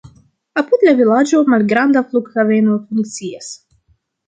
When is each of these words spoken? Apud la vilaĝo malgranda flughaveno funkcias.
Apud 0.61 0.85
la 0.87 0.93
vilaĝo 1.01 1.43
malgranda 1.55 2.03
flughaveno 2.09 2.81
funkcias. 2.89 3.55